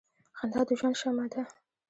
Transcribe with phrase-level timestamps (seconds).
[0.37, 1.41] •خندا د ژوند شمع ده.